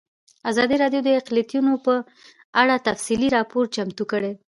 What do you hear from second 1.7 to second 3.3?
په اړه تفصیلي